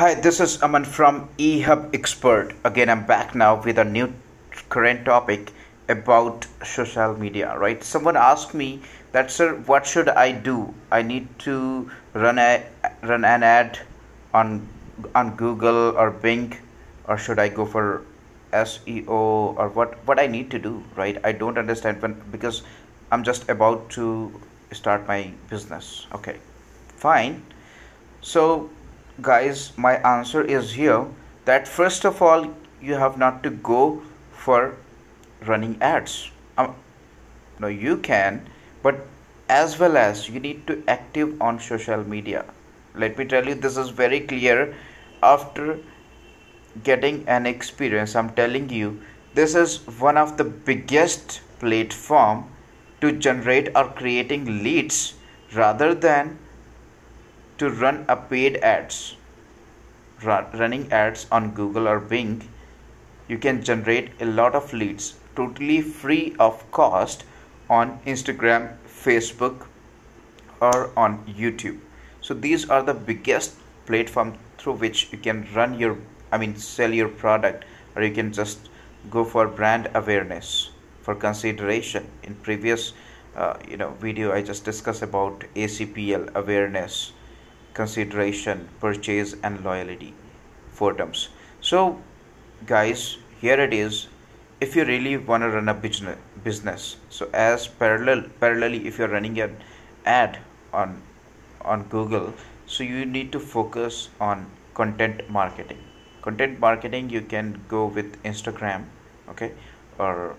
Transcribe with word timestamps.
Hi, 0.00 0.14
this 0.14 0.40
is 0.40 0.62
Aman 0.62 0.86
from 0.86 1.28
eHub 1.36 1.94
Expert. 1.94 2.54
Again, 2.64 2.88
I'm 2.88 3.04
back 3.04 3.34
now 3.34 3.62
with 3.62 3.76
a 3.76 3.84
new 3.84 4.14
current 4.70 5.04
topic 5.04 5.52
about 5.90 6.46
social 6.64 7.14
media. 7.14 7.54
Right? 7.58 7.84
Someone 7.84 8.16
asked 8.16 8.54
me 8.54 8.80
that, 9.12 9.30
sir, 9.30 9.56
what 9.66 9.84
should 9.84 10.08
I 10.08 10.32
do? 10.32 10.72
I 10.90 11.02
need 11.02 11.28
to 11.40 11.90
run 12.14 12.38
a 12.38 12.64
run 13.02 13.26
an 13.26 13.42
ad 13.42 13.78
on 14.32 14.66
on 15.14 15.36
Google 15.36 15.94
or 15.98 16.10
Bing, 16.10 16.56
or 17.04 17.18
should 17.18 17.38
I 17.38 17.50
go 17.50 17.66
for 17.66 18.00
SEO 18.54 19.06
or 19.10 19.68
what? 19.68 20.02
What 20.06 20.18
I 20.18 20.26
need 20.28 20.50
to 20.52 20.58
do? 20.58 20.82
Right? 20.96 21.20
I 21.24 21.32
don't 21.32 21.58
understand 21.58 22.00
when 22.00 22.16
because 22.32 22.62
I'm 23.12 23.22
just 23.22 23.50
about 23.50 23.90
to 24.00 24.32
start 24.72 25.06
my 25.06 25.30
business. 25.50 26.06
Okay, 26.14 26.38
fine. 26.96 27.42
So 28.22 28.70
guys 29.22 29.72
my 29.76 29.94
answer 30.14 30.42
is 30.42 30.72
here 30.72 31.06
that 31.44 31.68
first 31.68 32.04
of 32.04 32.22
all 32.22 32.46
you 32.80 32.94
have 32.94 33.18
not 33.18 33.42
to 33.42 33.50
go 33.50 34.02
for 34.32 34.76
running 35.46 35.76
ads. 35.80 36.30
Um, 36.58 36.74
no 37.58 37.68
you 37.68 37.96
can 37.98 38.48
but 38.82 39.06
as 39.48 39.78
well 39.78 39.96
as 39.96 40.28
you 40.28 40.40
need 40.40 40.66
to 40.66 40.82
active 40.88 41.40
on 41.40 41.60
social 41.60 42.04
media. 42.04 42.44
Let 42.94 43.18
me 43.18 43.24
tell 43.24 43.46
you 43.46 43.54
this 43.54 43.76
is 43.76 43.90
very 43.90 44.20
clear. 44.20 44.74
After 45.22 45.78
getting 46.84 47.26
an 47.28 47.46
experience 47.46 48.14
i'm 48.14 48.30
telling 48.30 48.68
you 48.70 49.00
this 49.34 49.54
is 49.54 49.78
one 49.98 50.16
of 50.16 50.36
the 50.36 50.44
biggest 50.44 51.40
platform 51.58 52.44
to 53.00 53.12
generate 53.12 53.68
or 53.74 53.84
creating 54.00 54.62
leads 54.62 55.14
rather 55.54 55.94
than 55.94 56.38
to 57.62 57.70
run 57.84 58.04
a 58.08 58.16
paid 58.16 58.56
ads 58.74 59.16
running 60.24 60.84
ads 61.00 61.26
on 61.38 61.50
google 61.62 61.88
or 61.88 61.98
bing 62.12 62.36
you 63.28 63.38
can 63.38 63.62
generate 63.62 64.10
a 64.20 64.30
lot 64.40 64.54
of 64.60 64.72
leads 64.72 65.14
totally 65.36 65.80
free 65.80 66.34
of 66.38 66.62
cost 66.78 67.24
on 67.78 67.98
instagram 68.14 68.70
facebook 69.02 69.66
or 70.60 70.90
on 70.96 71.24
youtube. 71.26 71.78
So 72.20 72.34
these 72.34 72.68
are 72.68 72.82
the 72.82 72.94
biggest 72.94 73.54
platform 73.86 74.36
through 74.58 74.74
which 74.74 75.10
you 75.12 75.18
can 75.18 75.46
run 75.54 75.78
your 75.78 75.96
i 76.32 76.38
mean 76.38 76.56
sell 76.56 76.92
your 76.92 77.08
product 77.08 77.64
or 77.94 78.02
you 78.02 78.12
can 78.12 78.32
just 78.32 78.68
go 79.10 79.24
for 79.24 79.46
brand 79.48 79.88
awareness 79.94 80.70
for 81.02 81.14
consideration. 81.14 82.06
In 82.22 82.34
previous 82.34 82.92
uh, 83.34 83.54
you 83.68 83.76
know 83.76 83.90
video 84.00 84.32
i 84.32 84.42
just 84.42 84.64
discussed 84.64 85.02
about 85.02 85.44
acpl 85.54 86.28
awareness 86.34 87.12
consideration 87.74 88.68
purchase 88.80 89.34
and 89.42 89.64
loyalty 89.64 90.14
four 90.72 90.94
terms. 90.94 91.28
So 91.60 92.00
guys 92.66 93.18
here 93.40 93.60
it 93.60 93.72
is. 93.72 94.06
If 94.60 94.76
you 94.76 94.84
really 94.84 95.16
want 95.16 95.42
to 95.42 95.50
run 95.50 95.68
a 95.68 95.74
business 95.74 96.18
business 96.44 96.96
so 97.08 97.28
as 97.32 97.66
parallel 97.66 98.22
parallelly 98.40 98.84
if 98.90 98.98
you're 98.98 99.08
running 99.08 99.38
an 99.40 99.56
ad 100.04 100.38
on 100.72 101.02
on 101.62 101.82
google 101.94 102.32
so 102.66 102.84
you 102.84 103.04
need 103.04 103.32
to 103.32 103.40
focus 103.40 104.08
on 104.20 104.46
content 104.74 105.28
marketing. 105.30 105.78
Content 106.22 106.60
marketing 106.60 107.10
you 107.10 107.22
can 107.22 107.60
go 107.68 107.86
with 107.86 108.22
instagram 108.22 108.84
okay 109.28 109.52
or 109.98 110.36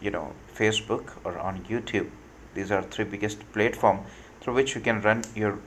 you 0.00 0.10
know 0.10 0.32
facebook 0.54 1.12
or 1.24 1.38
on 1.38 1.60
youtube. 1.64 2.10
These 2.54 2.70
are 2.70 2.82
three 2.82 3.04
biggest 3.04 3.50
platform 3.52 4.00
through 4.40 4.54
which 4.54 4.74
you 4.74 4.80
can 4.80 5.00
run 5.00 5.22
your 5.34 5.58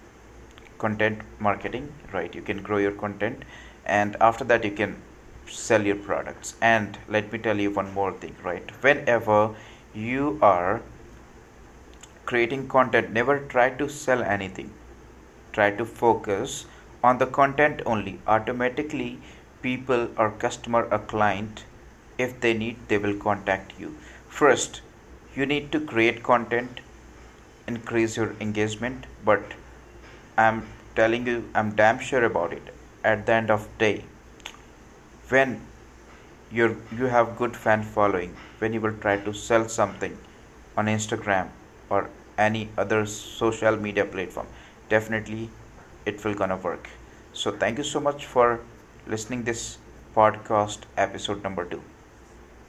content 0.78 1.20
marketing 1.40 1.92
right? 2.14 2.34
You 2.34 2.42
can 2.42 2.62
grow 2.62 2.78
your 2.78 2.92
content 2.92 3.44
and 3.86 4.16
after 4.20 4.44
that 4.46 4.64
you 4.64 4.72
can 4.72 5.02
sell 5.48 5.86
your 5.86 5.96
products. 5.96 6.56
And 6.62 6.98
let 7.08 7.32
me 7.32 7.40
tell 7.40 7.60
you 7.60 7.72
one 7.72 7.94
more 7.94 8.12
thing 8.12 8.36
right? 8.44 8.70
Whenever 8.82 9.56
you 9.94 10.40
are 10.42 10.82
creating 12.26 12.68
content 12.68 13.12
never 13.12 13.40
try 13.40 13.70
to 13.70 13.90
sell 13.90 14.24
anything. 14.24 14.72
Try 15.54 15.72
to 15.72 15.86
focus 15.86 16.66
on 17.04 17.20
the 17.20 17.28
content 17.28 17.82
only. 17.86 18.20
Automatically 18.28 19.20
people 19.62 20.10
or 20.18 20.32
customer 20.32 20.88
or 20.92 21.00
client 21.00 21.64
if 22.18 22.40
they 22.40 22.54
need 22.54 22.78
they 22.88 22.98
will 22.98 23.16
contact 23.16 23.74
you. 23.80 23.96
First 24.30 24.82
you 25.36 25.46
need 25.46 25.72
to 25.72 25.80
create 25.80 26.24
content 26.24 26.80
increase 27.68 28.16
your 28.16 28.36
engagement 28.40 29.06
but 29.24 29.54
i'm 30.44 30.58
telling 30.96 31.28
you 31.28 31.38
i'm 31.56 31.76
damn 31.76 32.00
sure 32.00 32.24
about 32.24 32.54
it. 32.54 32.74
At 33.04 33.26
the 33.28 33.34
end 33.34 33.52
of 33.52 33.68
day 33.78 34.04
when 35.30 35.52
you 36.58 36.68
you 37.00 37.08
have 37.14 37.32
good 37.42 37.58
fan 37.64 37.84
following 37.96 38.36
when 38.60 38.74
you 38.78 38.82
will 38.86 38.98
try 39.06 39.16
to 39.28 39.34
sell 39.42 39.68
something 39.78 40.18
on 40.78 40.92
instagram 40.94 41.50
or 41.90 42.02
any 42.48 42.64
other 42.84 43.02
social 43.16 43.78
media 43.88 44.06
platform 44.16 44.48
definitely 44.96 45.50
it 46.06 46.24
will 46.24 46.36
gonna 46.36 46.58
work. 46.58 46.90
So 47.34 47.52
thank 47.52 47.80
you 47.80 47.84
so 47.84 48.00
much 48.00 48.26
for 48.28 48.62
listening 49.08 49.44
this 49.44 49.78
podcast 50.16 50.84
episode 50.98 51.44
number 51.44 51.66
2 51.66 51.95